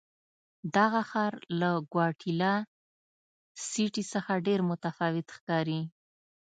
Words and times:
دغه 0.75 1.01
ښار 1.09 1.33
له 1.59 1.69
ګواتیلا 1.91 2.55
سیټي 3.67 4.03
څخه 4.13 4.31
ډېر 4.47 4.59
متفاوت 4.69 5.27
ښکاري. 5.37 5.81